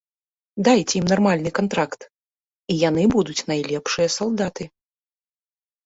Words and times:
Дайце 0.67 0.93
ім 0.99 1.07
нармальны 1.11 1.51
кантракт, 1.59 2.01
і 2.71 2.81
яны 2.89 3.03
будуць 3.15 3.39
найлепшыя 3.55 4.07
салдаты. 4.19 4.63